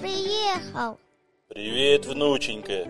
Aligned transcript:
приехал. 0.00 0.98
Привет, 1.48 2.06
внученька. 2.06 2.86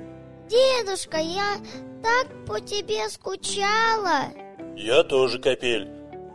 Дедушка, 0.49 1.19
я 1.19 1.57
так 2.03 2.27
по 2.47 2.61
тебе 2.61 3.09
скучала. 3.09 4.33
Я 4.77 5.03
тоже, 5.03 5.39
Капель. 5.39 5.89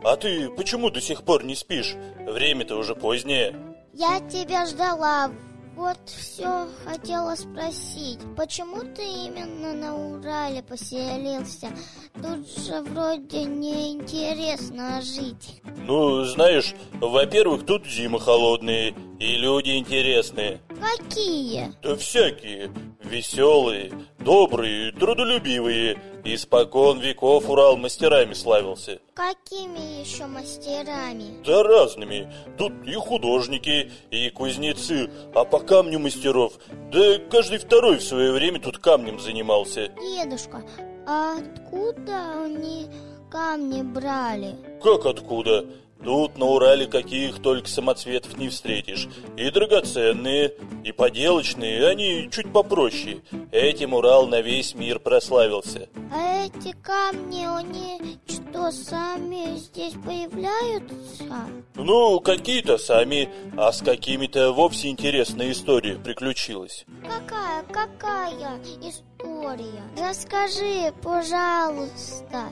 А 0.04 0.16
ты 0.16 0.50
почему 0.50 0.90
до 0.90 1.00
сих 1.00 1.22
пор 1.24 1.44
не 1.44 1.54
спишь? 1.54 1.96
Время-то 2.26 2.76
уже 2.76 2.94
позднее. 2.94 3.56
Я 3.92 4.20
тебя 4.28 4.66
ждала. 4.66 5.30
Вот 5.78 5.96
все 6.06 6.66
хотела 6.84 7.36
спросить, 7.36 8.18
почему 8.36 8.80
ты 8.96 9.04
именно 9.04 9.72
на 9.74 9.94
Урале 9.94 10.60
поселился? 10.60 11.68
Тут 12.14 12.50
же 12.50 12.82
вроде 12.82 13.44
неинтересно 13.44 15.00
жить. 15.00 15.62
Ну, 15.86 16.24
знаешь, 16.24 16.74
во-первых, 16.94 17.64
тут 17.64 17.86
зимы 17.86 18.18
холодные 18.18 18.92
и 19.20 19.36
люди 19.36 19.78
интересные. 19.78 20.60
Какие? 20.68 21.72
Да 21.80 21.94
всякие. 21.94 22.72
Веселые, 23.04 23.92
добрые, 24.28 24.92
трудолюбивые. 24.92 25.98
Испокон 26.22 27.00
веков 27.00 27.48
Урал 27.48 27.78
мастерами 27.78 28.34
славился. 28.34 29.00
Какими 29.14 30.02
еще 30.02 30.26
мастерами? 30.26 31.42
Да 31.46 31.62
разными. 31.62 32.30
Тут 32.58 32.72
и 32.84 32.92
художники, 32.92 33.90
и 34.10 34.28
кузнецы, 34.28 35.10
а 35.34 35.44
по 35.44 35.60
камню 35.60 35.98
мастеров. 35.98 36.52
Да 36.92 37.18
каждый 37.30 37.56
второй 37.56 37.96
в 37.96 38.02
свое 38.02 38.32
время 38.32 38.60
тут 38.60 38.76
камнем 38.76 39.18
занимался. 39.18 39.88
Дедушка, 39.98 40.62
а 41.06 41.38
откуда 41.38 42.44
они 42.44 42.86
камни 43.30 43.80
брали? 43.80 44.56
Как 44.82 45.06
откуда? 45.06 45.64
Тут 46.02 46.38
на 46.38 46.46
Урале 46.46 46.86
каких 46.86 47.40
только 47.40 47.68
самоцветов 47.68 48.38
не 48.38 48.48
встретишь. 48.48 49.08
И 49.36 49.50
драгоценные, 49.50 50.54
и 50.84 50.92
поделочные, 50.92 51.86
они 51.86 52.28
чуть 52.32 52.52
попроще. 52.52 53.22
Этим 53.52 53.94
Урал 53.94 54.26
на 54.26 54.40
весь 54.40 54.74
мир 54.74 55.00
прославился. 55.00 55.88
А 56.12 56.46
эти 56.46 56.74
камни, 56.82 57.44
они 57.44 58.18
что, 58.50 58.70
сами 58.70 59.56
здесь 59.56 59.94
появляются? 60.04 61.48
Ну, 61.74 62.20
какие-то 62.20 62.78
сами, 62.78 63.28
а 63.56 63.72
с 63.72 63.82
какими-то 63.82 64.52
вовсе 64.52 64.88
интересная 64.88 65.50
история 65.52 65.96
приключилась. 65.96 66.84
Какая, 67.02 67.62
какая 67.64 68.58
история? 68.82 69.82
Расскажи, 69.98 70.92
пожалуйста. 71.02 72.44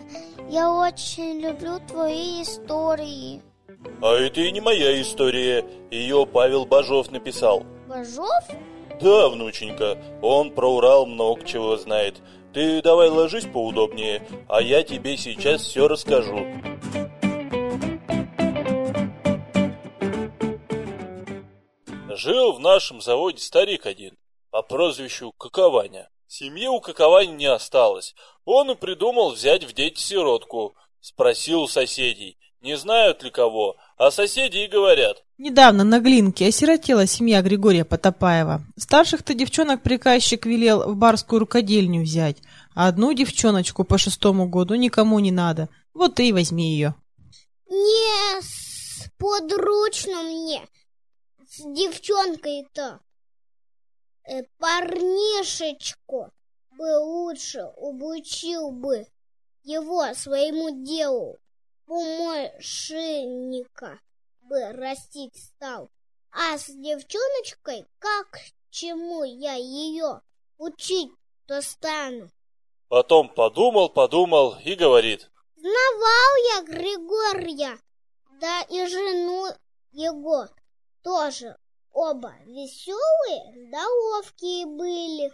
Я 0.48 0.72
очень 0.72 1.40
люблю 1.40 1.78
твои 1.88 2.42
истории. 2.42 3.42
А 4.02 4.14
это 4.14 4.40
и 4.40 4.50
не 4.52 4.60
моя 4.60 5.00
история. 5.00 5.64
Ее 5.90 6.26
Павел 6.26 6.66
Бажов 6.66 7.10
написал. 7.10 7.64
Бажов? 7.88 8.44
Да, 9.00 9.28
внученька, 9.28 9.98
он 10.22 10.52
про 10.52 10.68
Урал 10.74 11.06
много 11.06 11.44
чего 11.44 11.76
знает. 11.76 12.22
Ты 12.56 12.80
давай 12.80 13.10
ложись 13.10 13.44
поудобнее, 13.44 14.26
а 14.48 14.62
я 14.62 14.82
тебе 14.82 15.18
сейчас 15.18 15.60
все 15.60 15.86
расскажу. 15.88 16.38
Жил 22.08 22.54
в 22.54 22.60
нашем 22.60 23.02
заводе 23.02 23.42
старик 23.42 23.84
один, 23.84 24.16
по 24.50 24.62
прозвищу 24.62 25.32
Какованя. 25.32 26.08
Семьи 26.28 26.66
у 26.66 26.80
Какованя 26.80 27.32
не 27.32 27.44
осталось. 27.44 28.14
Он 28.46 28.70
и 28.70 28.74
придумал 28.74 29.32
взять 29.32 29.64
в 29.64 29.74
дети 29.74 30.00
сиротку. 30.00 30.74
Спросил 31.00 31.64
у 31.64 31.68
соседей, 31.68 32.38
не 32.62 32.74
знают 32.78 33.22
ли 33.22 33.30
кого, 33.30 33.76
а 33.96 34.10
соседи 34.10 34.58
и 34.58 34.68
говорят. 34.68 35.24
Недавно 35.38 35.84
на 35.84 36.00
Глинке 36.00 36.48
осиротела 36.48 37.06
семья 37.06 37.42
Григория 37.42 37.84
Потопаева. 37.84 38.62
Старших-то 38.76 39.34
девчонок 39.34 39.82
приказчик 39.82 40.46
велел 40.46 40.90
в 40.90 40.96
барскую 40.96 41.40
рукодельню 41.40 42.02
взять, 42.02 42.38
а 42.74 42.88
одну 42.88 43.12
девчоночку 43.12 43.84
по 43.84 43.98
шестому 43.98 44.48
году 44.48 44.74
никому 44.74 45.18
не 45.18 45.32
надо. 45.32 45.68
Вот 45.94 46.16
ты 46.16 46.28
и 46.28 46.32
возьми 46.32 46.72
ее. 46.72 46.94
Не 47.68 48.40
с 48.40 49.10
подручно 49.18 50.22
мне, 50.22 50.62
с 51.48 51.62
девчонкой-то. 51.74 53.00
Э, 54.28 54.42
парнишечку 54.58 56.30
бы 56.76 56.98
лучше 56.98 57.60
обучил 57.60 58.70
бы 58.72 59.06
его 59.62 60.12
своему 60.14 60.84
делу. 60.84 61.38
Помощника 61.86 62.60
бы 64.42 64.72
растить 64.72 65.36
стал. 65.36 65.90
А 66.32 66.58
с 66.58 66.66
девчоночкой 66.66 67.86
как 67.98 68.38
чему 68.70 69.24
я 69.24 69.54
ее 69.54 70.20
учить-то 70.58 71.62
стану? 71.62 72.30
Потом 72.88 73.28
подумал, 73.28 73.88
подумал 73.88 74.56
и 74.64 74.74
говорит. 74.74 75.30
Знавал 75.56 76.36
я 76.54 76.62
Григория, 76.62 77.78
да 78.40 78.62
и 78.62 78.86
жену 78.86 79.46
его 79.92 80.48
тоже 81.02 81.56
оба 81.92 82.34
веселые 82.44 83.70
да 83.70 83.86
ловкие 83.86 84.66
были. 84.66 85.32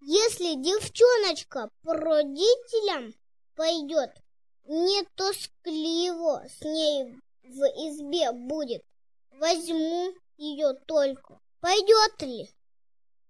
Если 0.00 0.54
девчоночка 0.54 1.68
по 1.82 1.94
родителям 1.94 3.12
пойдет, 3.56 4.10
не 4.66 5.02
тоскливо 5.14 6.44
с 6.58 6.64
ней 6.64 7.14
в 7.42 7.60
избе 7.88 8.32
будет. 8.32 8.82
Возьму 9.38 10.12
ее 10.36 10.74
только. 10.86 11.38
Пойдет 11.60 12.22
ли? 12.22 12.48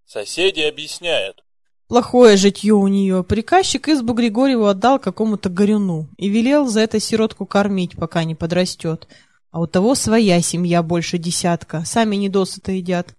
Соседи 0.05 0.61
объясняют. 0.61 1.45
Плохое 1.89 2.37
житье 2.37 2.75
у 2.75 2.87
нее. 2.87 3.25
Приказчик 3.25 3.89
избу 3.89 4.13
Григорьеву 4.15 4.67
отдал 4.67 5.01
какому-то 5.01 5.49
горюну 5.49 6.09
и 6.17 6.29
велел 6.29 6.69
за 6.69 6.81
это 6.81 7.01
сиротку 7.01 7.47
кормить, 7.47 7.97
пока 7.97 8.23
не 8.23 8.37
подрастет. 8.37 9.09
А 9.51 9.61
у 9.61 9.67
того 9.67 9.97
своя 9.97 10.41
семья 10.41 10.85
больше 10.85 11.19
десятка, 11.19 11.85
сами 11.85 12.15
недосыто 12.15 12.71
едят. 12.71 13.17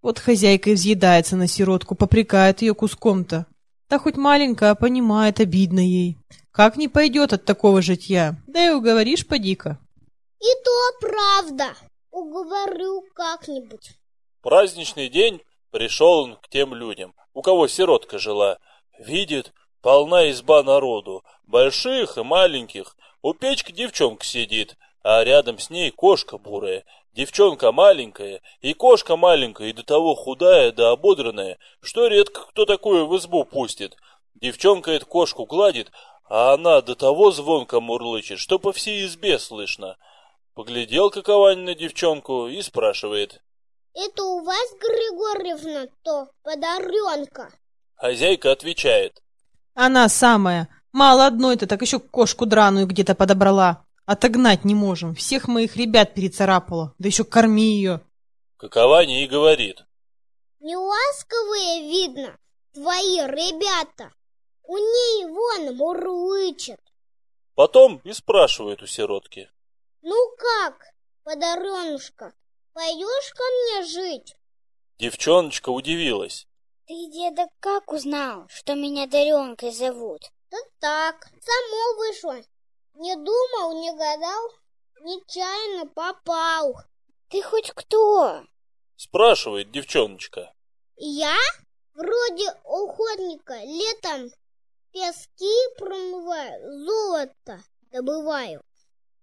Вот 0.00 0.18
хозяйка 0.18 0.70
и 0.70 0.74
взъедается 0.74 1.36
на 1.36 1.46
сиротку, 1.46 1.94
попрекает 1.94 2.62
ее 2.62 2.74
куском-то. 2.74 3.46
Да 3.94 4.00
хоть 4.00 4.16
маленькая, 4.16 4.72
а 4.72 4.74
понимает, 4.74 5.38
обидно 5.38 5.78
ей. 5.78 6.16
Как 6.50 6.76
не 6.76 6.88
пойдет 6.88 7.32
от 7.32 7.44
такого 7.44 7.80
житья? 7.80 8.34
Да 8.48 8.66
и 8.66 8.70
уговоришь, 8.70 9.24
поди-ка. 9.24 9.78
И 10.40 10.48
то 10.64 10.98
правда. 11.00 11.66
Уговорю 12.10 13.04
как-нибудь. 13.14 13.92
Праздничный 14.42 15.08
день 15.08 15.42
пришел 15.70 16.24
он 16.24 16.36
к 16.38 16.48
тем 16.48 16.74
людям, 16.74 17.14
у 17.34 17.42
кого 17.42 17.68
сиротка 17.68 18.18
жила. 18.18 18.58
Видит, 18.98 19.52
полна 19.80 20.28
изба 20.32 20.64
народу, 20.64 21.22
больших 21.46 22.18
и 22.18 22.24
маленьких. 22.24 22.96
У 23.22 23.32
печки 23.32 23.70
девчонка 23.70 24.24
сидит, 24.24 24.76
а 25.04 25.22
рядом 25.22 25.60
с 25.60 25.70
ней 25.70 25.92
кошка 25.92 26.36
бурая. 26.36 26.84
Девчонка 27.14 27.70
маленькая, 27.70 28.42
и 28.60 28.74
кошка 28.74 29.16
маленькая, 29.16 29.68
и 29.68 29.72
до 29.72 29.84
того 29.84 30.16
худая 30.16 30.72
да 30.72 30.90
ободранная, 30.90 31.58
что 31.80 32.08
редко 32.08 32.40
кто 32.48 32.64
такую 32.64 33.06
в 33.06 33.16
избу 33.16 33.44
пустит. 33.44 33.96
Девчонка 34.34 34.90
эту 34.90 35.06
кошку 35.06 35.46
гладит, 35.46 35.92
а 36.28 36.54
она 36.54 36.80
до 36.80 36.96
того 36.96 37.30
звонко 37.30 37.80
мурлычет, 37.80 38.40
что 38.40 38.58
по 38.58 38.72
всей 38.72 39.06
избе 39.06 39.38
слышно. 39.38 39.96
Поглядел 40.54 41.10
какова 41.10 41.54
на 41.54 41.76
девчонку 41.76 42.48
и 42.48 42.60
спрашивает. 42.62 43.40
Это 43.94 44.24
у 44.24 44.42
вас, 44.42 44.74
Григорьевна, 44.80 45.86
то 46.02 46.26
подаренка? 46.42 47.48
Хозяйка 47.94 48.50
отвечает. 48.50 49.22
Она 49.74 50.08
самая. 50.08 50.68
Мало 50.90 51.26
одной-то, 51.26 51.68
так 51.68 51.80
еще 51.80 52.00
кошку 52.00 52.44
драную 52.44 52.88
где-то 52.88 53.14
подобрала. 53.14 53.83
Отогнать 54.06 54.64
не 54.64 54.74
можем. 54.74 55.14
Всех 55.14 55.48
моих 55.48 55.76
ребят 55.76 56.14
перецарапала. 56.14 56.94
Да 56.98 57.08
еще 57.08 57.24
корми 57.24 57.76
ее. 57.76 58.00
Какова 58.58 59.04
не 59.06 59.24
и 59.24 59.26
говорит. 59.26 59.84
Неласковые, 60.60 61.88
видно, 61.90 62.38
твои 62.72 63.18
ребята. 63.18 64.12
У 64.62 64.76
ней 64.76 65.26
вон 65.26 65.76
мурлычет. 65.76 66.80
Потом 67.54 68.00
и 68.04 68.12
спрашивает 68.12 68.82
у 68.82 68.86
сиротки. 68.86 69.50
Ну 70.02 70.14
как, 70.36 70.86
подаренушка, 71.22 72.34
пойдешь 72.72 73.32
ко 73.34 73.42
мне 73.42 73.86
жить? 73.86 74.36
Девчоночка 74.98 75.70
удивилась. 75.70 76.46
Ты, 76.86 76.94
деда, 77.10 77.46
как 77.60 77.92
узнал, 77.92 78.46
что 78.48 78.74
меня 78.74 79.06
Даренкой 79.06 79.72
зовут? 79.72 80.30
Да 80.50 80.58
так, 80.78 81.26
само 81.40 81.96
вышло. 81.96 82.36
Не 82.94 83.16
думал, 83.16 83.80
не 83.80 83.90
гадал, 83.92 84.50
нечаянно 85.00 85.86
попал. 85.86 86.76
Ты 87.28 87.42
хоть 87.42 87.70
кто? 87.72 88.44
Спрашивает 88.96 89.70
девчоночка. 89.72 90.52
Я? 90.96 91.36
Вроде 91.94 92.50
охотника, 92.64 93.54
летом 93.62 94.30
пески 94.92 95.76
промываю, 95.76 96.84
золото 96.84 97.62
добываю, 97.90 98.62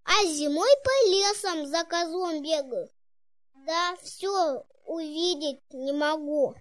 а 0.04 0.24
зимой 0.26 0.70
по 0.84 1.10
лесам 1.10 1.68
за 1.68 1.84
козлом 1.86 2.42
бегаю. 2.42 2.90
Да 3.66 3.96
все 4.02 4.64
увидеть 4.86 5.62
не 5.72 5.94
могу. 5.94 6.56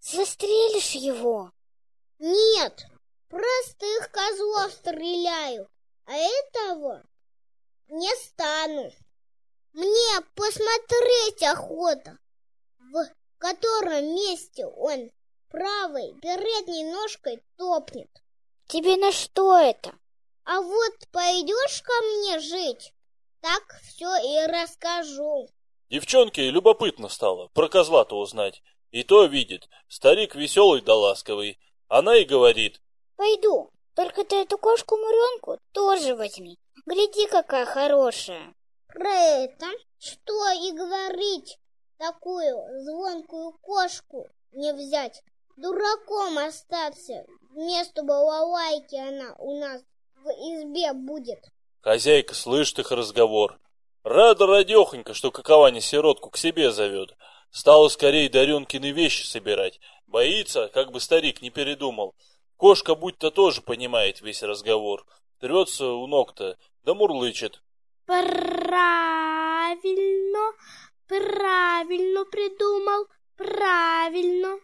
Застрелишь 0.00 0.92
его? 0.92 1.52
Нет, 2.18 2.86
простых 3.28 4.10
козлов 4.10 4.72
стреляю, 4.72 5.68
а 6.06 6.14
этого 6.14 7.02
не 7.88 8.14
стану. 8.16 8.90
Мне 9.72 10.20
посмотреть 10.34 11.42
охота, 11.42 12.18
в 12.78 13.08
котором 13.38 14.14
месте 14.14 14.66
он 14.66 15.10
правой 15.48 16.14
передней 16.20 16.84
ножкой 16.92 17.42
топнет. 17.56 18.10
Тебе 18.68 18.96
на 18.96 19.12
что 19.12 19.58
это? 19.58 19.94
А 20.44 20.60
вот 20.60 20.94
пойдешь 21.10 21.82
ко 21.82 21.92
мне 22.02 22.40
жить, 22.40 22.92
так 23.40 23.80
все 23.82 24.16
и 24.16 24.46
расскажу. 24.46 25.48
Девчонке 25.88 26.50
любопытно 26.50 27.08
стало 27.08 27.48
про 27.48 27.68
козла-то 27.68 28.18
узнать. 28.18 28.62
И 28.90 29.04
то 29.04 29.24
видит, 29.24 29.68
старик 29.88 30.34
веселый 30.34 30.82
да 30.82 30.94
ласковый. 30.94 31.58
Она 31.88 32.16
и 32.16 32.24
говорит. 32.24 32.80
Пойду, 33.16 33.71
только 33.94 34.24
ты 34.24 34.36
эту 34.36 34.58
кошку-муренку 34.58 35.58
тоже 35.72 36.14
возьми. 36.14 36.58
Гляди, 36.86 37.26
какая 37.28 37.66
хорошая. 37.66 38.54
Про 38.88 39.12
это 39.12 39.66
что 39.98 40.50
и 40.50 40.72
говорить, 40.72 41.58
такую 41.98 42.56
звонкую 42.82 43.52
кошку 43.60 44.28
не 44.52 44.72
взять. 44.72 45.22
Дураком 45.56 46.38
остаться, 46.38 47.24
вместо 47.50 48.02
балалайки 48.02 48.96
она 48.96 49.34
у 49.38 49.60
нас 49.60 49.82
в 50.16 50.28
избе 50.28 50.92
будет. 50.92 51.38
Хозяйка 51.80 52.34
слышит 52.34 52.80
их 52.80 52.90
разговор. 52.90 53.60
Рада 54.02 54.46
радехонька, 54.46 55.14
что 55.14 55.30
какова 55.30 55.80
сиротку 55.80 56.30
к 56.30 56.36
себе 56.36 56.72
зовет. 56.72 57.14
Стала 57.50 57.88
скорее 57.88 58.28
Даренкины 58.28 58.90
вещи 58.90 59.24
собирать. 59.24 59.78
Боится, 60.06 60.68
как 60.68 60.90
бы 60.90 61.00
старик 61.00 61.42
не 61.42 61.50
передумал. 61.50 62.14
Кошка 62.62 62.94
будь-то 62.94 63.32
тоже 63.32 63.60
понимает 63.60 64.20
весь 64.20 64.44
разговор. 64.44 65.04
Трется 65.40 65.84
у 65.84 66.06
ног-то, 66.06 66.56
да 66.84 66.94
мурлычет. 66.94 67.60
Правильно, 68.06 68.22
правильно 71.08 72.24
придумал, 72.26 73.08
правильно. 73.36 74.60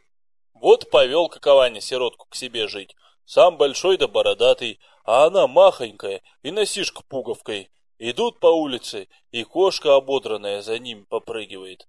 Вот 0.54 0.88
повел 0.90 1.28
какованя 1.28 1.80
сиротку 1.80 2.28
к 2.28 2.36
себе 2.36 2.68
жить. 2.68 2.94
Сам 3.24 3.56
большой 3.56 3.96
да 3.96 4.06
бородатый, 4.06 4.78
а 5.02 5.24
она 5.24 5.48
махонькая 5.48 6.22
и 6.42 6.52
носишка 6.52 7.02
пуговкой. 7.02 7.68
Идут 7.98 8.38
по 8.38 8.46
улице, 8.46 9.08
и 9.32 9.42
кошка 9.42 9.96
ободранная 9.96 10.62
за 10.62 10.78
ним 10.78 11.04
попрыгивает. 11.04 11.88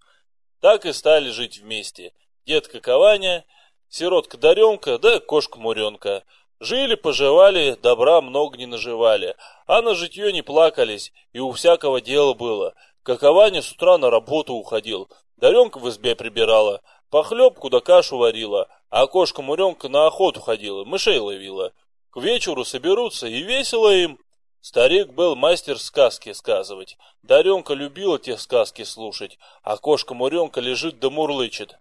Так 0.60 0.88
и 0.88 0.94
стали 0.94 1.30
жить 1.30 1.60
вместе. 1.60 2.14
Дед 2.48 2.68
Какованя, 2.68 3.46
сиротка 3.90 4.38
Даренка, 4.38 4.98
да 4.98 5.20
кошка-муренка. 5.20 6.24
Жили-поживали, 6.60 7.78
добра 7.82 8.22
много 8.22 8.58
не 8.58 8.66
наживали, 8.66 9.36
а 9.66 9.82
на 9.82 9.96
житье 9.96 10.32
не 10.34 10.42
плакались, 10.42 11.14
и 11.32 11.40
у 11.40 11.52
всякого 11.52 12.02
дела 12.02 12.34
было. 12.34 12.74
Какованя 13.04 13.62
с 13.62 13.72
утра 13.72 13.98
на 13.98 14.10
работу 14.10 14.54
уходил, 14.54 15.10
Даренка 15.38 15.80
в 15.80 15.90
избе 15.90 16.16
прибирала, 16.16 16.82
Похлебку 17.10 17.70
да 17.70 17.80
кашу 17.80 18.18
варила, 18.18 18.68
а 18.90 19.08
кошка-муренка 19.08 19.90
на 19.90 20.06
охоту 20.06 20.42
ходила, 20.42 20.86
мышей 20.86 21.18
ловила. 21.18 21.74
К 22.12 22.18
вечеру 22.18 22.64
соберутся, 22.66 23.28
и 23.28 23.42
весело 23.42 23.92
им. 23.92 24.20
Старик 24.62 25.14
был 25.14 25.36
мастер 25.36 25.80
сказки 25.80 26.34
сказывать. 26.34 26.98
Даренка 27.24 27.74
любила 27.74 28.20
те 28.20 28.38
сказки 28.38 28.84
слушать, 28.84 29.40
а 29.64 29.78
кошка-муренка 29.78 30.62
лежит 30.62 31.00
да 31.00 31.10
мурлычет. 31.10 31.80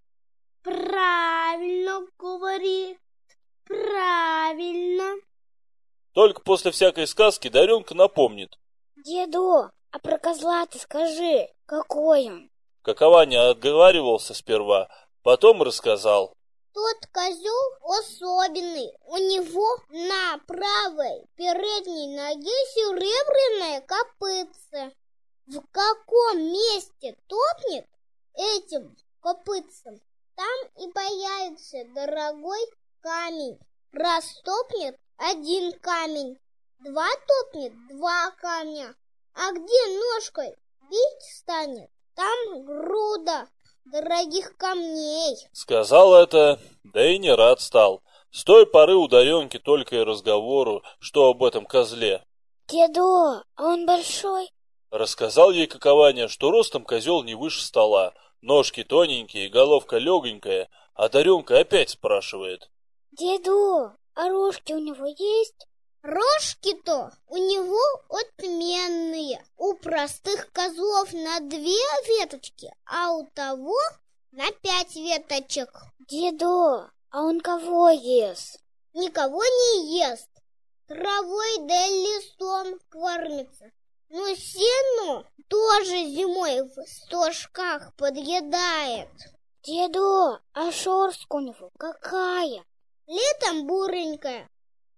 Правильно 0.69 2.07
говорит, 2.19 2.99
правильно. 3.65 5.21
Только 6.13 6.43
после 6.43 6.73
всякой 6.73 7.07
сказки 7.07 7.49
Даренка 7.49 7.95
напомнит. 7.95 8.59
Деду, 8.97 9.71
а 9.91 9.99
про 9.99 10.19
козла 10.19 10.67
ты 10.67 10.79
скажи, 10.79 11.49
какой 11.65 12.27
он? 12.27 12.51
Какова 12.83 13.25
не 13.25 13.37
отговаривался 13.37 14.35
сперва, 14.35 14.89
Потом 15.23 15.63
рассказал. 15.63 16.33
Тот 16.73 16.97
козел 17.13 17.55
особенный. 17.83 18.93
У 19.05 19.17
него 19.17 19.79
на 19.91 20.39
правой 20.47 21.27
передней 21.35 22.17
ноге 22.17 22.51
серебряное 22.75 23.81
копытце. 23.83 24.93
В 25.47 25.61
каком 25.73 26.41
месте 26.41 27.17
топнет 27.27 27.87
этим 28.35 28.97
копытцем, 29.21 30.01
там 30.39 30.87
и 30.87 30.93
появится 30.93 31.79
дорогой 31.95 32.61
камень. 33.01 33.59
Раз 33.93 34.41
топнет 34.45 34.97
один 35.17 35.73
камень, 35.81 36.39
два 36.79 37.09
топнет 37.27 37.73
два 37.89 38.31
камня. 38.41 38.95
А 39.35 39.51
где 39.51 39.99
ножкой 39.99 40.55
бить 40.89 41.23
станет, 41.37 41.91
там 42.15 42.65
груда 42.65 43.49
дорогих 43.85 44.57
камней. 44.57 45.37
Сказал 45.53 46.15
это, 46.15 46.61
да 46.85 47.05
и 47.05 47.19
не 47.19 47.35
рад 47.35 47.61
стал. 47.61 48.03
С 48.31 48.45
той 48.45 48.65
поры 48.67 48.95
у 48.95 49.09
Даренки 49.09 49.59
только 49.59 49.97
и 49.97 50.05
разговору, 50.05 50.85
что 51.01 51.31
об 51.31 51.43
этом 51.43 51.67
козле. 51.67 52.23
Деду, 52.69 53.43
а 53.57 53.65
он 53.65 53.87
большой? 53.87 54.51
Рассказал 54.91 55.51
ей 55.51 55.67
какование, 55.67 56.29
что 56.29 56.51
ростом 56.51 56.85
козел 56.85 57.23
не 57.23 57.35
выше 57.35 57.63
стола, 57.63 58.15
ножки 58.41 58.85
тоненькие, 58.85 59.51
головка 59.51 59.99
легонькая, 59.99 60.71
а 60.95 61.09
Даренка 61.09 61.59
опять 61.59 61.91
спрашивает. 61.91 62.71
Деду, 63.13 63.93
а 64.15 64.29
рожки 64.29 64.73
у 64.73 64.79
него 64.79 65.07
есть? 65.07 65.67
Рожки-то 66.03 67.13
у 67.27 67.37
него 67.37 67.83
отменные. 68.09 69.45
У 69.59 69.75
простых 69.75 70.51
козлов 70.53 71.13
на 71.13 71.41
две 71.41 71.79
веточки, 72.07 72.73
а 72.87 73.13
у 73.13 73.27
того 73.27 73.79
на 74.31 74.51
пять 74.53 74.97
веточек. 74.97 75.71
Деду, 75.99 76.89
а 77.11 77.23
он 77.23 77.41
кого 77.41 77.91
ест? 77.91 78.61
Никого 78.95 79.45
не 79.45 79.99
ест. 79.99 80.31
Травой 80.87 81.59
да 81.67 81.89
листом 81.89 82.79
кормится. 82.89 83.71
Но 84.11 84.35
сено 84.35 85.25
тоже 85.49 86.05
зимой 86.07 86.63
в 86.63 86.87
стожках 86.87 87.95
подъедает. 87.97 89.09
Деду, 89.63 90.39
а 90.55 90.73
шерстка 90.73 91.37
у 91.37 91.41
него 91.41 91.71
какая? 91.79 92.65
Летом 93.07 93.67
буренькая, 93.67 94.49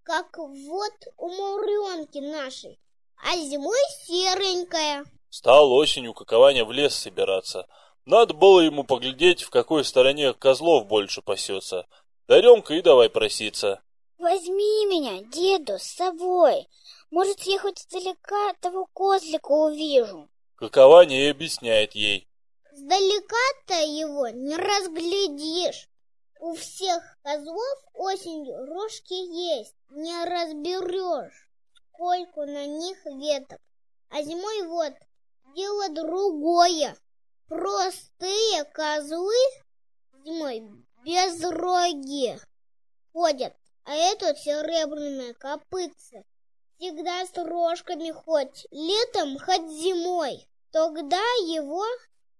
как 0.02 0.38
вот 0.38 0.92
у 1.16 1.28
Муренки 1.28 2.18
нашей, 2.18 2.78
а 3.16 3.36
зимой 3.36 3.78
серенькая. 4.04 5.04
Стал 5.28 5.72
осенью 5.72 6.14
какования 6.14 6.64
в 6.64 6.72
лес 6.72 6.94
собираться. 6.94 7.66
Надо 8.04 8.34
было 8.34 8.60
ему 8.60 8.84
поглядеть, 8.84 9.42
в 9.42 9.50
какой 9.50 9.84
стороне 9.84 10.34
козлов 10.34 10.86
больше 10.86 11.22
пасется. 11.22 11.86
Даремка 12.28 12.74
и 12.74 12.82
давай 12.82 13.10
проситься. 13.10 13.80
Возьми 14.18 14.86
меня, 14.86 15.22
деду, 15.22 15.78
с 15.78 15.84
собой. 15.84 16.68
Может, 17.10 17.40
я 17.40 17.58
хоть 17.58 17.80
издалека 17.80 18.54
того 18.60 18.86
козлика 18.92 19.50
увижу. 19.50 20.28
Какование 20.54 21.26
и 21.26 21.30
объясняет 21.30 21.92
ей. 21.96 22.28
Сдалека-то 22.72 23.74
его 23.82 24.28
не 24.28 24.54
разглядишь. 24.54 25.88
У 26.38 26.54
всех 26.54 27.02
козлов 27.22 27.78
осенью 27.94 28.64
рожки 28.66 29.12
есть, 29.12 29.74
не 29.90 30.24
разберешь, 30.24 31.50
сколько 31.74 32.46
на 32.46 32.66
них 32.66 33.04
веток. 33.04 33.60
А 34.08 34.22
зимой 34.22 34.66
вот 34.68 34.94
дело 35.54 35.88
другое. 35.88 36.96
Простые 37.48 38.64
козлы 38.72 39.34
зимой 40.24 40.62
без 41.04 41.42
роги 41.42 42.38
ходят, 43.12 43.54
а 43.84 43.94
этот 43.94 44.38
серебряное 44.38 45.34
копытце 45.34 46.24
всегда 46.80 47.26
с 47.26 47.36
рожками 47.36 48.10
хоть 48.10 48.66
летом, 48.70 49.38
хоть 49.38 49.68
зимой. 49.70 50.46
Тогда 50.72 51.22
его 51.46 51.84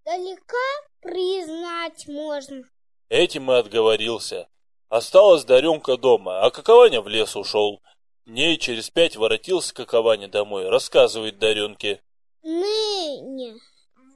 далека 0.04 0.56
признать 1.00 2.08
можно. 2.08 2.64
Этим 3.10 3.50
и 3.50 3.56
отговорился. 3.56 4.48
Осталась 4.88 5.44
Даренка 5.44 5.96
дома, 5.96 6.42
а 6.42 6.50
Какованя 6.50 7.02
в 7.02 7.08
лес 7.08 7.36
ушел. 7.36 7.82
Дней 8.24 8.56
через 8.56 8.88
пять 8.90 9.16
воротился 9.16 9.74
Какованя 9.74 10.28
домой, 10.28 10.68
рассказывает 10.68 11.38
Даренке. 11.38 12.00
Ныне 12.42 13.56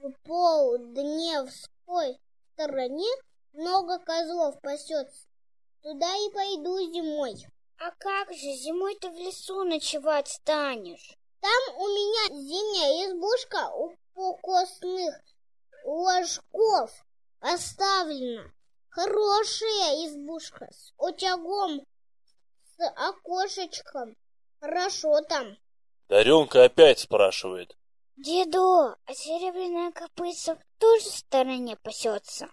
в 0.01 0.11
полдневской 0.25 2.19
стороне 2.53 3.09
много 3.53 3.99
козлов 3.99 4.59
пасется. 4.61 5.27
Туда 5.83 6.15
и 6.15 6.33
пойду 6.33 6.79
зимой. 6.79 7.45
А 7.77 7.91
как 7.91 8.31
же 8.33 8.53
зимой 8.53 8.95
ты 8.95 9.09
в 9.09 9.15
лесу 9.15 9.63
ночевать 9.63 10.27
станешь? 10.27 11.17
Там 11.41 11.75
у 11.77 11.87
меня 11.87 12.29
зимняя 12.29 13.09
избушка 13.09 13.69
у 13.75 13.95
покосных 14.13 15.15
ложков 15.83 16.91
оставлено. 17.41 18.51
Хорошая 18.89 20.07
избушка 20.07 20.69
с 20.71 20.93
очагом, 20.97 21.85
с 22.77 22.89
окошечком. 22.95 24.15
Хорошо 24.61 25.21
там. 25.21 25.57
Даренка 26.07 26.63
опять 26.63 26.99
спрашивает. 26.99 27.75
Деду, 28.15 28.95
а 29.05 29.13
серебряная 29.13 29.91
копытца 29.91 30.55
в 30.55 30.79
той 30.79 31.01
же 31.01 31.09
стороне 31.09 31.75
пасется? 31.75 32.47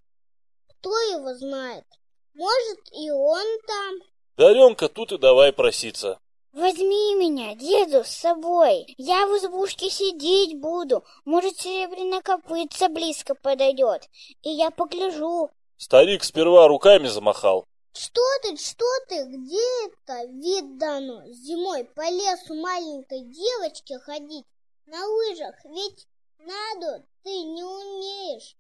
Кто 0.67 0.91
его 0.91 1.33
знает? 1.35 1.87
Может, 2.35 2.81
и 2.93 3.11
он 3.13 3.47
там. 3.69 4.12
Даренка 4.37 4.89
тут 4.89 5.13
и 5.13 5.19
давай 5.19 5.53
проситься. 5.53 6.19
Возьми 6.53 7.15
меня, 7.15 7.55
деду, 7.55 8.05
с 8.05 8.09
собой. 8.09 8.95
Я 8.99 9.27
в 9.27 9.37
избушке 9.39 9.91
сидеть 9.91 10.59
буду. 10.59 11.05
Может, 11.25 11.59
серебряная 11.59 12.21
копытца 12.21 12.89
близко 12.89 13.35
подойдет. 13.35 14.09
И 14.43 14.51
я 14.51 14.71
погляжу. 14.71 15.51
Старик 15.77 16.25
сперва 16.25 16.69
руками 16.69 17.09
замахал. 17.09 17.67
Что 17.95 18.23
ты, 18.43 18.57
что 18.57 18.87
ты, 19.09 19.25
где 19.25 19.87
это 19.87 20.25
вид 20.25 20.79
дано 20.79 21.27
зимой 21.29 21.85
по 21.85 22.09
лесу 22.09 22.55
маленькой 22.55 23.21
девочке 23.21 23.99
ходить 23.99 24.47
на 24.87 25.07
лыжах? 25.07 25.55
Ведь 25.65 26.07
надо, 26.39 27.05
ты 27.23 27.31
не 27.31 27.63
умеешь. 27.63 28.57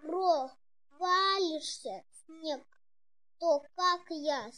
Провалишься 0.00 2.02
снег, 2.24 2.62
то 3.38 3.62
как 3.74 4.02
я 4.10 4.50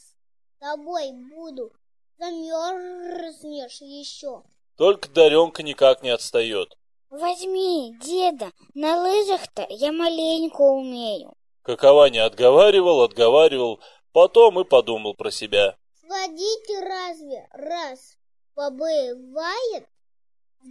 тобой 0.58 1.12
буду, 1.12 1.72
замерзнешь 2.18 3.80
еще. 3.80 4.42
Только 4.76 5.08
Даренка 5.08 5.62
никак 5.62 6.02
не 6.02 6.10
отстает. 6.10 6.76
Возьми, 7.10 7.96
деда, 8.02 8.52
на 8.74 9.02
лыжах-то 9.02 9.66
я 9.70 9.92
маленько 9.92 10.60
умею. 10.60 11.34
Какова 11.62 12.10
не 12.10 12.18
отговаривал, 12.18 13.02
отговаривал, 13.02 13.80
потом 14.12 14.60
и 14.60 14.64
подумал 14.64 15.14
про 15.14 15.30
себя. 15.30 15.76
Сводить 16.00 16.70
разве 16.80 17.48
раз 17.52 18.16
побывает, 18.54 19.88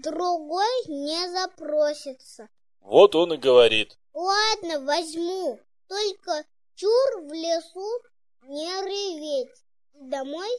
другой 0.03 0.85
не 0.87 1.29
запросится. 1.29 2.49
Вот 2.81 3.15
он 3.15 3.33
и 3.33 3.37
говорит. 3.37 3.97
Ладно, 4.13 4.79
возьму, 4.81 5.59
только 5.87 6.45
чур 6.75 7.21
в 7.21 7.33
лесу 7.33 8.01
не 8.43 8.65
реветь. 8.65 9.66
Домой 9.99 10.49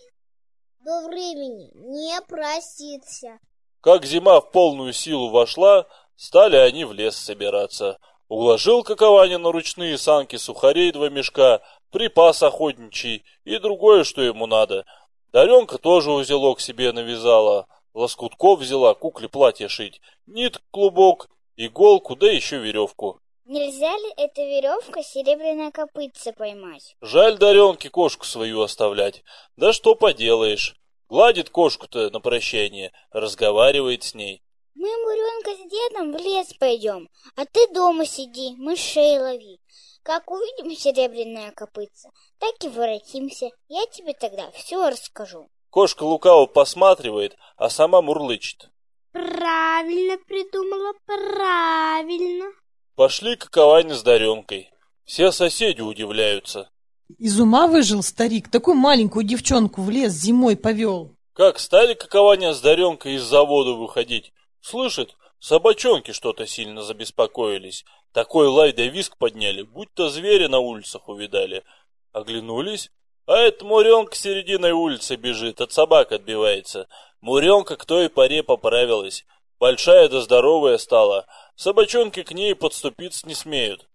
до 0.81 1.07
времени 1.07 1.71
не 1.75 2.21
проситься. 2.23 3.39
Как 3.81 4.05
зима 4.05 4.41
в 4.41 4.51
полную 4.51 4.93
силу 4.93 5.31
вошла, 5.31 5.87
стали 6.17 6.57
они 6.57 6.85
в 6.85 6.93
лес 6.93 7.17
собираться. 7.17 7.99
Уложил 8.27 8.83
Какованя 8.83 9.39
на 9.39 9.53
ручные 9.53 9.97
санки 9.97 10.35
сухарей 10.37 10.91
два 10.91 11.09
мешка, 11.09 11.63
припас 11.91 12.43
охотничий 12.43 13.25
и 13.45 13.59
другое, 13.59 14.03
что 14.03 14.23
ему 14.23 14.47
надо. 14.47 14.85
Даренка 15.33 15.79
тоже 15.79 16.11
узелок 16.11 16.61
себе 16.61 16.91
навязала, 16.93 17.69
лоскутков 17.95 18.59
взяла 18.59 18.95
кукле 18.95 19.29
платье 19.29 19.69
шить, 19.69 20.01
нит 20.27 20.61
клубок, 20.73 21.31
иголку, 21.57 22.17
да 22.17 22.27
еще 22.27 22.59
веревку. 22.59 23.21
Нельзя 23.49 23.97
ли 23.97 24.13
эта 24.19 24.43
веревка 24.43 25.03
серебряная 25.03 25.71
копытца 25.71 26.35
поймать? 26.35 26.97
Жаль 27.01 27.39
Даренке 27.39 27.89
кошку 27.89 28.27
свою 28.27 28.61
оставлять. 28.61 29.25
Да 29.57 29.73
что 29.73 29.95
поделаешь. 29.95 30.77
Гладит 31.09 31.49
кошку-то 31.49 32.11
на 32.11 32.21
прощание, 32.21 32.93
разговаривает 33.11 34.03
с 34.03 34.13
ней. 34.13 34.43
Мы, 34.75 34.87
Муренка, 35.03 35.53
с 35.55 35.71
дедом 35.71 36.13
в 36.13 36.17
лес 36.21 36.53
пойдем, 36.61 37.09
а 37.37 37.47
ты 37.47 37.67
дома 37.73 38.05
сиди, 38.05 38.55
мышей 38.59 39.19
лови. 39.19 39.61
Как 40.03 40.31
увидим 40.31 40.71
серебряное 40.77 41.51
копытце, 41.53 42.11
так 42.39 42.53
и 42.63 42.69
воротимся. 42.69 43.49
Я 43.69 43.87
тебе 43.87 44.13
тогда 44.13 44.51
все 44.51 44.91
расскажу. 44.91 45.49
Кошка 45.71 46.03
лукаво 46.03 46.45
посматривает, 46.45 47.35
а 47.57 47.71
сама 47.71 48.03
мурлычет. 48.03 48.69
Правильно 49.13 50.19
придумала, 50.19 50.93
правильно. 51.07 52.53
Пошли 52.99 53.37
каковани 53.37 53.93
с 53.93 54.03
Даренкой. 54.03 54.73
Все 55.05 55.31
соседи 55.31 55.81
удивляются. 55.81 56.69
Из 57.17 57.39
ума 57.39 57.69
выжил 57.69 58.03
старик, 58.03 58.51
такую 58.51 58.77
маленькую 58.77 59.25
девчонку 59.25 59.83
в 59.83 59.89
лес 59.89 60.11
зимой 60.15 60.57
повел. 60.57 61.15
Как 61.33 61.61
стали 61.61 61.95
какования 61.95 62.53
с 62.53 62.61
Даренкой 62.61 63.15
из 63.15 63.23
завода 63.23 63.75
выходить, 63.75 64.33
Слышит, 64.61 65.15
собачонки 65.39 66.11
что-то 66.11 66.45
сильно 66.49 66.83
забеспокоились. 66.83 67.85
Такой 68.13 68.49
лай 68.49 68.73
да 68.73 68.83
виск 68.83 69.17
подняли, 69.17 69.63
будто 69.63 70.09
звери 70.09 70.49
на 70.49 70.59
улицах 70.59 71.09
увидали. 71.09 71.63
Оглянулись, 72.11 72.91
а 73.27 73.37
это 73.37 73.65
Муренка 73.65 74.17
серединой 74.17 74.73
улицы 74.73 75.15
бежит, 75.15 75.61
от 75.61 75.71
собак 75.71 76.11
отбивается. 76.11 76.89
Муренка 77.21 77.77
к 77.77 77.85
той 77.85 78.09
паре 78.09 78.43
поправилась. 78.43 79.25
Большая 79.61 80.09
да 80.09 80.21
здоровая 80.21 80.79
стала. 80.79 81.27
Собачонки 81.59 82.23
к 82.23 82.31
ней 82.31 82.55
подступиться 82.55 83.27
не 83.27 83.35
смеют. 83.35 83.89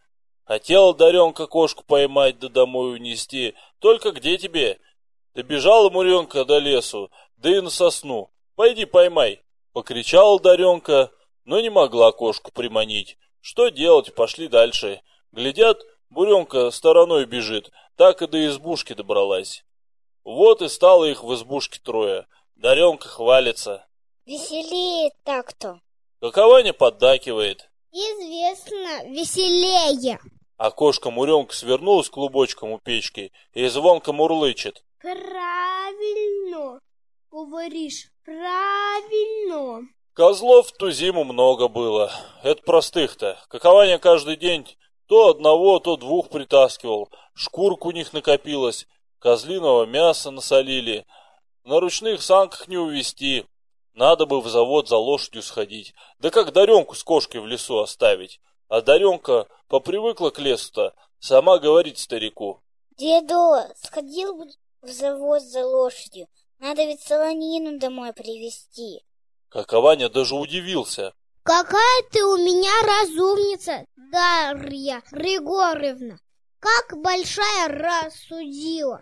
Хотела 0.43 0.93
Даренка 0.93 1.47
кошку 1.47 1.85
поймать 1.85 2.37
да 2.37 2.49
домой 2.49 2.95
унести. 2.95 3.55
Только 3.79 4.11
где 4.11 4.37
тебе? 4.37 4.81
Добежала 5.33 5.89
Муренка 5.89 6.43
до 6.43 6.57
лесу, 6.57 7.09
да 7.37 7.57
и 7.57 7.61
на 7.61 7.69
сосну. 7.69 8.29
Пойди 8.55 8.83
поймай. 8.83 9.41
Покричала 9.71 10.41
Даренка, 10.41 11.09
но 11.45 11.61
не 11.61 11.69
могла 11.69 12.11
кошку 12.11 12.51
приманить. 12.51 13.17
Что 13.39 13.69
делать, 13.69 14.13
пошли 14.13 14.49
дальше. 14.49 15.01
Глядят, 15.31 15.85
Буренка 16.09 16.69
стороной 16.69 17.25
бежит, 17.25 17.71
так 17.95 18.21
и 18.21 18.27
до 18.27 18.45
избушки 18.45 18.91
добралась. 18.91 19.63
Вот 20.25 20.61
и 20.61 20.67
стало 20.67 21.05
их 21.05 21.23
в 21.23 21.33
избушке 21.33 21.79
трое. 21.81 22.27
Даренка 22.57 23.07
хвалится. 23.07 23.87
Веселее 24.25 25.11
так-то. 25.23 25.79
Какованя 26.23 26.71
поддакивает. 26.71 27.69
Известно, 27.91 29.09
веселее. 29.09 30.21
А 30.55 30.71
кошка 30.71 31.11
Муренка 31.11 31.53
свернулась 31.53 32.09
клубочком 32.09 32.71
у 32.71 32.79
печки 32.79 33.33
и 33.53 33.67
звонко 33.67 34.13
мурлычет. 34.13 34.85
Правильно 35.01 36.79
говоришь, 37.29 38.07
правильно. 38.23 39.81
Козлов 40.13 40.67
в 40.67 40.77
ту 40.77 40.91
зиму 40.91 41.25
много 41.25 41.67
было. 41.67 42.09
Это 42.41 42.61
простых-то. 42.63 43.37
Какованя 43.49 43.99
каждый 43.99 44.37
день 44.37 44.65
то 45.07 45.27
одного, 45.27 45.79
то 45.79 45.97
двух 45.97 46.29
притаскивал. 46.29 47.09
Шкурку 47.33 47.89
у 47.89 47.91
них 47.91 48.13
накопилось. 48.13 48.87
Козлиного 49.19 49.85
мяса 49.85 50.31
насолили. 50.31 51.05
На 51.65 51.81
ручных 51.81 52.21
санках 52.21 52.69
не 52.69 52.77
увезти. 52.77 53.45
Надо 53.93 54.25
бы 54.25 54.41
в 54.41 54.47
завод 54.47 54.89
за 54.89 54.97
лошадью 54.97 55.43
сходить. 55.43 55.93
Да 56.19 56.31
как 56.31 56.51
Даренку 56.51 56.95
с 56.95 57.03
кошкой 57.03 57.41
в 57.41 57.47
лесу 57.47 57.79
оставить? 57.79 58.41
А 58.67 58.81
Даренка 58.81 59.47
попривыкла 59.67 60.31
к 60.31 60.39
лесу-то. 60.39 60.93
Сама 61.19 61.59
говорит 61.59 61.99
старику. 61.99 62.61
Деду, 62.97 63.55
сходил 63.75 64.35
бы 64.35 64.45
в 64.81 64.89
завод 64.89 65.41
за 65.43 65.65
лошадью. 65.65 66.27
Надо 66.59 66.83
ведь 66.85 67.01
солонину 67.01 67.77
домой 67.79 68.13
привезти. 68.13 69.03
Какованя 69.49 70.09
даже 70.09 70.35
удивился. 70.35 71.13
Какая 71.43 72.03
ты 72.11 72.23
у 72.23 72.37
меня 72.37 72.71
разумница, 72.83 73.85
Дарья 73.95 75.03
Григорьевна. 75.11 76.17
Как 76.59 76.97
большая 77.01 77.67
рассудила. 77.67 79.01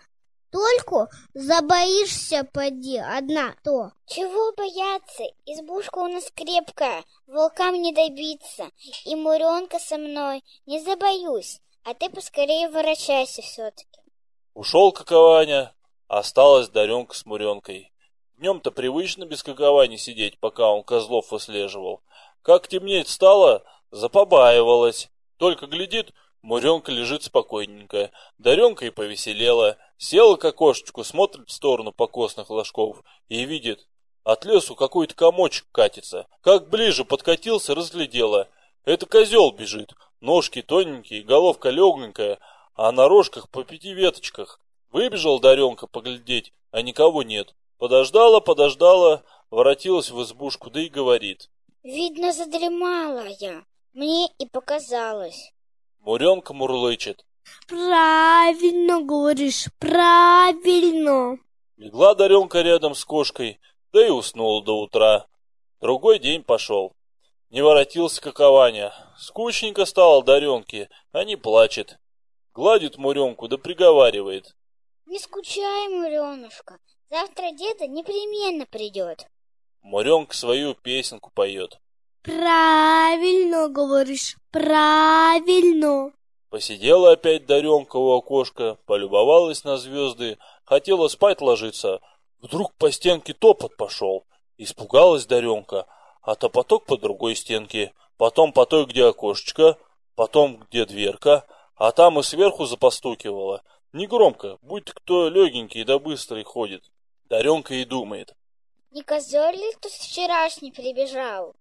Только 0.51 1.08
забоишься, 1.34 2.43
поди, 2.43 2.98
одна 2.98 3.55
то. 3.63 3.91
Чего 4.05 4.53
бояться? 4.53 5.24
Избушка 5.46 6.00
у 6.00 6.08
нас 6.08 6.29
крепкая, 6.36 7.03
волкам 7.27 7.81
не 7.81 7.93
добиться. 7.93 8.70
И 9.05 9.15
Муренка 9.15 9.79
со 9.79 9.98
мной, 9.98 10.43
не 10.65 10.79
забоюсь. 10.81 11.62
А 11.84 11.93
ты 11.93 12.10
поскорее 12.10 12.70
ворочайся 12.70 13.41
все-таки. 13.41 13.88
Ушел 14.53 14.91
Какованя, 14.91 15.74
Осталась 16.12 16.67
Даренка 16.67 17.15
с 17.15 17.25
Муренкой. 17.25 17.93
Днем-то 18.36 18.72
привычно 18.72 19.24
без 19.24 19.43
каковани 19.43 19.96
сидеть, 19.96 20.38
пока 20.41 20.70
он 20.70 20.84
козлов 20.84 21.31
выслеживал. 21.31 22.01
Как 22.41 22.67
темнеть 22.67 23.08
стало, 23.08 23.63
запобаивалась. 23.91 25.10
Только 25.38 25.67
глядит, 25.67 26.12
Муренка 26.41 26.91
лежит 26.91 27.24
спокойненько. 27.24 28.12
Даренка 28.38 28.86
и 28.86 28.89
повеселела. 28.89 29.77
Села 29.98 30.38
к 30.38 30.45
окошечку, 30.45 31.03
смотрит 31.03 31.50
в 31.50 31.51
сторону 31.51 31.91
покосных 31.91 32.50
ложков 32.50 33.03
и 33.29 33.45
видит, 33.45 33.88
от 34.24 34.45
лесу 34.45 34.75
какой-то 34.75 35.15
комочек 35.15 35.67
катится. 35.71 36.27
Как 36.41 36.69
ближе 36.69 37.05
подкатился, 37.05 37.75
разглядела. 37.75 38.48
Это 38.86 39.05
козел 39.05 39.51
бежит. 39.51 39.93
Ножки 40.19 40.62
тоненькие, 40.62 41.24
головка 41.24 41.69
легненькая, 41.69 42.39
а 42.75 42.91
на 42.91 43.07
рожках 43.07 43.50
по 43.50 43.63
пяти 43.63 43.93
веточках. 43.93 44.60
Выбежал 44.91 45.39
Даренка 45.39 45.88
поглядеть, 45.88 46.53
а 46.71 46.81
никого 46.81 47.24
нет. 47.24 47.55
Подождала, 47.77 48.39
подождала, 48.39 49.24
воротилась 49.50 50.12
в 50.12 50.21
избушку, 50.21 50.69
да 50.69 50.81
и 50.81 50.89
говорит. 50.89 51.50
Видно, 51.83 52.31
задремала 52.31 53.27
я. 53.39 53.63
Мне 53.93 54.27
и 54.38 54.45
показалось. 54.45 55.51
Муренка 56.01 56.53
мурлычет. 56.53 57.24
Правильно 57.67 59.01
говоришь, 59.01 59.67
правильно. 59.77 61.38
Легла 61.77 62.15
Даренка 62.15 62.62
рядом 62.62 62.96
с 62.96 63.05
кошкой, 63.05 63.60
да 63.93 64.05
и 64.05 64.10
уснула 64.10 64.63
до 64.63 64.79
утра. 64.79 65.27
Другой 65.79 66.17
день 66.20 66.43
пошел. 66.43 66.96
Не 67.50 67.62
воротился 67.62 68.22
какованя. 68.22 68.93
Скучненько 69.17 69.86
стало 69.86 70.24
Даренке, 70.24 70.89
а 71.12 71.24
не 71.24 71.36
плачет. 71.36 72.00
Гладит 72.53 72.98
Муренку 72.98 73.48
да 73.48 73.58
приговаривает. 73.58 74.55
Не 75.05 75.20
скучай, 75.20 75.88
Муренушка. 75.89 76.79
Завтра 77.10 77.51
деда 77.51 77.86
непременно 77.88 78.65
придет. 78.65 79.27
Муренка 79.81 80.36
свою 80.36 80.74
песенку 80.74 81.31
поет. 81.31 81.79
Правильно 82.24 82.90
говоришь, 83.70 84.38
правильно. 84.51 86.12
Посидела 86.50 87.13
опять 87.13 87.46
Даренка 87.46 87.96
у 87.96 88.12
окошка, 88.12 88.77
полюбовалась 88.86 89.63
на 89.63 89.77
звезды, 89.77 90.38
хотела 90.65 91.08
спать 91.08 91.39
ложиться. 91.41 92.01
Вдруг 92.39 92.74
по 92.75 92.91
стенке 92.91 93.34
топот 93.34 93.77
пошел. 93.77 94.25
Испугалась 94.58 95.25
Даренка, 95.25 95.88
а 96.22 96.36
топоток 96.36 96.86
по 96.86 96.98
другой 96.98 97.36
стенке, 97.36 97.94
потом 98.18 98.51
по 98.51 98.65
той, 98.65 98.86
где 98.86 99.06
окошечко, 99.06 99.77
потом 100.15 100.58
где 100.58 100.86
дверка, 100.86 101.46
а 101.75 101.91
там 101.91 102.20
и 102.20 102.24
сверху 102.24 102.65
запостукивала. 102.65 103.63
Негромко, 103.94 104.58
будь 104.62 104.91
кто 104.91 105.30
легенький 105.30 105.84
да 105.84 106.00
быстрый 106.00 106.44
ходит. 106.44 106.91
Даренка 107.30 107.75
и 107.75 107.86
думает. 107.86 108.36
Не 108.91 109.03
козел 109.03 109.51
ли 109.51 109.72
кто 109.74 109.88
вчерашний 109.88 110.72
прибежал? 110.72 111.56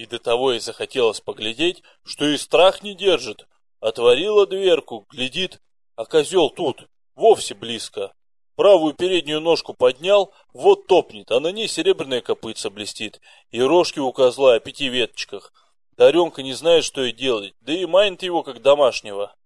И 0.00 0.06
до 0.06 0.18
того 0.18 0.54
и 0.54 0.60
захотелось 0.60 1.20
поглядеть, 1.20 1.82
что 2.04 2.24
и 2.24 2.38
страх 2.38 2.82
не 2.82 2.94
держит. 2.94 3.46
Отворила 3.80 4.46
дверку, 4.46 5.04
глядит, 5.10 5.60
а 5.94 6.06
козел 6.06 6.48
тут, 6.48 6.88
вовсе 7.14 7.52
близко. 7.52 8.14
Правую 8.56 8.94
переднюю 8.94 9.42
ножку 9.42 9.74
поднял, 9.74 10.32
вот 10.54 10.86
топнет, 10.86 11.30
а 11.30 11.38
на 11.38 11.48
ней 11.48 11.68
серебряная 11.68 12.22
копытца 12.22 12.70
блестит, 12.70 13.20
и 13.50 13.60
рожки 13.60 13.98
у 13.98 14.10
козла 14.10 14.54
о 14.54 14.58
пяти 14.58 14.88
веточках. 14.88 15.52
Даренка 15.98 16.42
не 16.42 16.54
знает, 16.54 16.84
что 16.84 17.04
и 17.04 17.12
делать, 17.12 17.52
да 17.60 17.74
и 17.74 17.84
манит 17.84 18.22
его, 18.22 18.42
как 18.42 18.62
домашнего. 18.62 19.36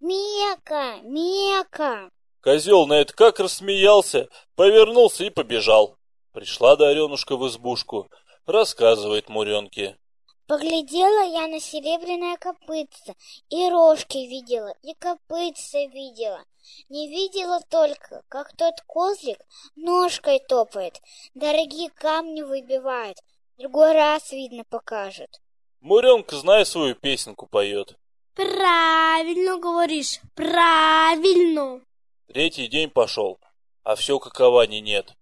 Мека, 0.00 0.98
Мека! 1.04 2.10
Козел 2.40 2.88
на 2.88 2.94
это 2.94 3.14
как 3.14 3.38
рассмеялся, 3.38 4.28
повернулся 4.56 5.22
и 5.22 5.30
побежал. 5.30 5.96
Пришла 6.32 6.76
Даренушка 6.76 7.36
в 7.36 7.46
избушку, 7.46 8.10
рассказывает 8.46 9.28
Муренке. 9.28 9.98
Поглядела 10.46 11.24
я 11.24 11.46
на 11.46 11.60
серебряное 11.60 12.36
копытце, 12.36 13.14
и 13.48 13.68
рожки 13.70 14.18
видела, 14.18 14.74
и 14.82 14.94
копытце 14.94 15.86
видела. 15.86 16.44
Не 16.88 17.08
видела 17.08 17.60
только, 17.70 18.22
как 18.28 18.54
тот 18.56 18.74
козлик 18.86 19.38
ножкой 19.76 20.40
топает, 20.40 21.00
дорогие 21.34 21.90
камни 21.90 22.42
выбивает. 22.42 23.18
Другой 23.56 23.92
раз, 23.92 24.32
видно, 24.32 24.64
покажет. 24.64 25.40
Муренка, 25.80 26.36
зная 26.36 26.64
свою 26.64 26.94
песенку, 26.96 27.46
поет. 27.46 27.96
Правильно 28.34 29.58
говоришь, 29.58 30.20
правильно. 30.34 31.80
Третий 32.26 32.66
день 32.66 32.90
пошел, 32.90 33.38
а 33.84 33.94
все 33.94 34.18
каковани 34.18 34.80
нет. 34.80 35.14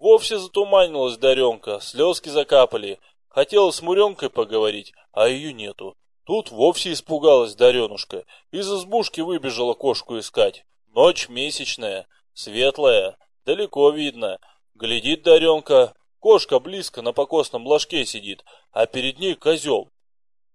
Вовсе 0.00 0.38
затуманилась 0.38 1.18
Даренка, 1.18 1.78
слезки 1.82 2.30
закапали. 2.30 2.98
Хотела 3.28 3.70
с 3.70 3.82
Муренкой 3.82 4.30
поговорить, 4.30 4.94
а 5.12 5.28
ее 5.28 5.52
нету. 5.52 5.94
Тут 6.24 6.50
вовсе 6.50 6.94
испугалась 6.94 7.54
Даренушка, 7.54 8.24
из 8.50 8.66
избушки 8.72 9.20
выбежала 9.20 9.74
кошку 9.74 10.18
искать. 10.18 10.64
Ночь 10.86 11.28
месячная, 11.28 12.06
светлая, 12.32 13.18
далеко 13.44 13.90
видно. 13.90 14.38
Глядит 14.72 15.22
Даренка, 15.22 15.92
кошка 16.18 16.60
близко 16.60 17.02
на 17.02 17.12
покосном 17.12 17.66
ложке 17.66 18.06
сидит, 18.06 18.42
а 18.72 18.86
перед 18.86 19.18
ней 19.18 19.34
козел. 19.34 19.90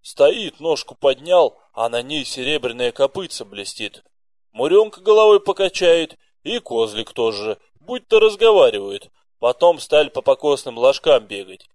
Стоит, 0.02 0.60
ножку 0.60 0.96
поднял, 0.96 1.56
а 1.72 1.88
на 1.90 2.02
ней 2.02 2.26
серебряная 2.26 2.92
копытца 2.92 3.46
блестит. 3.46 4.04
Муренка 4.54 5.02
головой 5.02 5.40
покачает, 5.40 6.18
и 6.42 6.58
козлик 6.58 7.14
тоже, 7.14 7.60
будь-то 7.76 8.20
разговаривают. 8.20 9.12
Потом 9.40 9.80
стали 9.80 10.10
по 10.10 10.22
покосным 10.22 10.78
ложкам 10.78 11.26
бегать. 11.26 11.68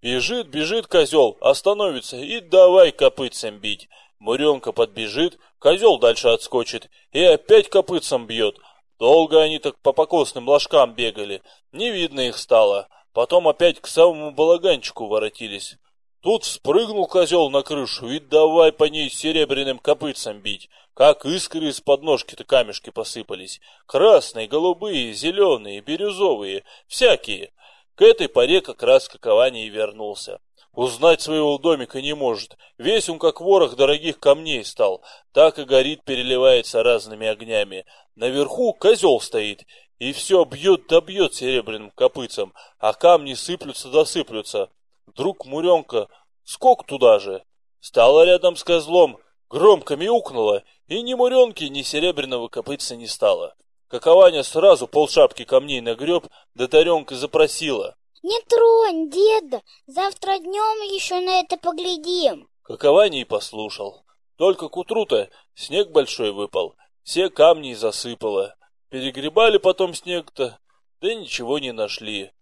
Бежит, 0.00 0.48
бежит 0.48 0.86
козел, 0.86 1.38
остановится 1.40 2.16
и 2.16 2.40
давай 2.40 2.92
копытцем 2.92 3.58
бить. 3.58 3.88
Муренка 4.18 4.72
подбежит, 4.72 5.38
козел 5.58 5.98
дальше 5.98 6.28
отскочит 6.28 6.90
и 7.12 7.22
опять 7.22 7.68
копытцем 7.68 8.26
бьет. 8.26 8.56
Долго 8.98 9.40
они 9.40 9.58
так 9.58 9.78
по 9.80 9.92
покосным 9.92 10.48
ложкам 10.48 10.94
бегали, 10.94 11.42
не 11.72 11.90
видно 11.90 12.20
их 12.20 12.38
стало. 12.38 12.88
Потом 13.12 13.48
опять 13.48 13.80
к 13.80 13.86
самому 13.86 14.32
балаганчику 14.32 15.06
воротились. 15.06 15.76
Тут 16.20 16.44
спрыгнул 16.44 17.06
козел 17.06 17.50
на 17.50 17.62
крышу 17.62 18.08
и 18.08 18.18
давай 18.18 18.72
по 18.72 18.84
ней 18.84 19.10
серебряным 19.10 19.78
копытцем 19.78 20.40
бить. 20.40 20.68
Как 20.94 21.26
искры 21.26 21.70
из 21.70 21.80
подножки-то 21.80 22.44
камешки 22.44 22.90
посыпались. 22.90 23.60
Красные, 23.86 24.46
голубые, 24.46 25.12
зеленые, 25.12 25.80
бирюзовые, 25.80 26.62
всякие. 26.86 27.52
К 27.96 28.02
этой 28.02 28.28
поре 28.28 28.60
как 28.60 28.82
раз 28.82 29.08
какование 29.08 29.66
и 29.66 29.70
вернулся. 29.70 30.40
Узнать 30.72 31.20
своего 31.20 31.58
домика 31.58 32.00
не 32.00 32.14
может. 32.14 32.56
Весь 32.78 33.08
он 33.08 33.18
как 33.18 33.40
ворох 33.40 33.74
дорогих 33.74 34.20
камней 34.20 34.64
стал. 34.64 35.02
Так 35.32 35.58
и 35.58 35.64
горит, 35.64 36.04
переливается 36.04 36.84
разными 36.84 37.26
огнями. 37.26 37.86
Наверху 38.14 38.72
козел 38.72 39.20
стоит. 39.20 39.66
И 39.98 40.12
все 40.12 40.44
бьет 40.44 40.86
да 40.88 41.00
бьет 41.00 41.34
серебряным 41.34 41.90
копытцем, 41.92 42.52
а 42.78 42.92
камни 42.92 43.34
сыплются 43.34 43.88
да 43.90 44.04
сыплются. 44.04 44.68
Вдруг 45.06 45.44
Муренка 45.46 46.08
скок 46.44 46.86
туда 46.86 47.18
же. 47.18 47.44
Стала 47.80 48.24
рядом 48.24 48.56
с 48.56 48.64
козлом, 48.64 49.18
громко 49.48 49.96
мяукнула, 49.96 50.64
и 50.86 51.02
ни 51.02 51.14
Муренки, 51.14 51.64
ни 51.64 51.82
серебряного 51.82 52.48
копытца 52.48 52.96
не 52.96 53.06
стало. 53.06 53.54
Какованя 53.88 54.42
сразу 54.42 54.88
полшапки 54.88 55.44
камней 55.44 55.80
нагреб, 55.80 56.26
да 56.54 56.66
Таренка 56.66 57.14
запросила. 57.14 57.96
Не 58.22 58.40
тронь, 58.48 59.10
деда, 59.10 59.62
завтра 59.86 60.38
днем 60.38 60.82
еще 60.90 61.20
на 61.20 61.40
это 61.40 61.56
поглядим. 61.58 62.48
Какованя 62.62 63.20
и 63.20 63.24
послушал. 63.24 64.04
Только 64.36 64.68
к 64.68 64.76
утру-то 64.76 65.28
снег 65.54 65.90
большой 65.90 66.32
выпал, 66.32 66.74
все 67.02 67.28
камни 67.28 67.74
засыпало. 67.74 68.56
Перегребали 68.88 69.58
потом 69.58 69.94
снег-то, 69.94 70.58
да 71.00 71.14
ничего 71.14 71.58
не 71.58 71.72
нашли. 71.72 72.32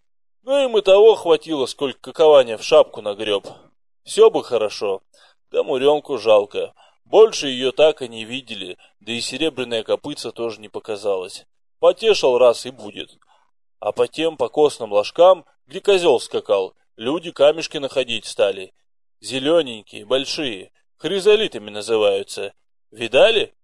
Ну 0.42 0.64
им 0.64 0.78
и 0.78 0.82
того 0.82 1.16
хватило, 1.16 1.66
сколько 1.66 1.98
какования 2.00 2.56
в 2.56 2.62
шапку 2.62 3.02
нагреб. 3.02 3.46
Все 4.04 4.30
бы 4.30 4.42
хорошо, 4.44 5.02
да 5.50 5.62
Муренку 5.62 6.16
жалко. 6.18 6.74
Больше 7.12 7.48
ее 7.48 7.72
так 7.72 8.00
и 8.00 8.08
не 8.08 8.24
видели, 8.24 8.78
да 9.00 9.12
и 9.12 9.20
серебряная 9.20 9.82
копытца 9.82 10.32
тоже 10.32 10.62
не 10.62 10.70
показалась. 10.70 11.44
Потешил 11.78 12.38
раз 12.38 12.64
и 12.64 12.70
будет. 12.70 13.18
А 13.80 13.92
по 13.92 14.08
тем 14.08 14.38
покосным 14.38 14.92
ложкам, 14.92 15.44
где 15.66 15.82
козел 15.82 16.18
скакал, 16.20 16.74
люди 16.96 17.30
камешки 17.30 17.76
находить 17.76 18.24
стали. 18.24 18.72
Зелененькие, 19.20 20.06
большие, 20.06 20.72
хризолитами 20.96 21.68
называются. 21.68 22.54
Видали? 22.90 23.54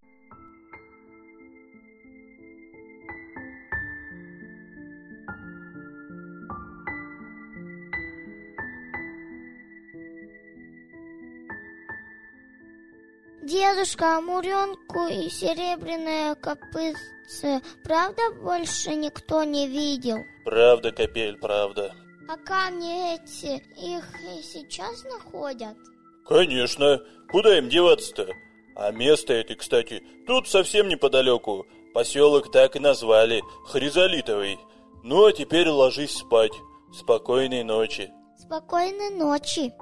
Дедушка, 13.48 14.18
а 14.18 14.20
Муренку 14.20 15.06
и 15.06 15.30
серебряное 15.30 16.34
копытце 16.34 17.62
правда 17.82 18.20
больше 18.42 18.94
никто 18.94 19.42
не 19.42 19.66
видел? 19.66 20.18
Правда, 20.44 20.92
Капель, 20.92 21.38
правда. 21.38 21.94
А 22.28 22.36
камни 22.36 23.14
эти 23.14 23.56
их 23.78 24.04
и 24.20 24.42
сейчас 24.42 25.02
находят? 25.04 25.78
Конечно. 26.26 27.00
Куда 27.30 27.56
им 27.56 27.70
деваться-то? 27.70 28.28
А 28.76 28.90
место 28.90 29.32
это, 29.32 29.54
кстати, 29.54 30.04
тут 30.26 30.46
совсем 30.46 30.88
неподалеку. 30.88 31.66
Поселок 31.94 32.52
так 32.52 32.76
и 32.76 32.80
назвали, 32.80 33.42
Хризолитовый. 33.64 34.58
Ну, 35.02 35.24
а 35.24 35.32
теперь 35.32 35.68
ложись 35.68 36.18
спать. 36.18 36.52
Спокойной 36.92 37.64
ночи. 37.64 38.10
Спокойной 38.36 39.08
ночи. 39.08 39.72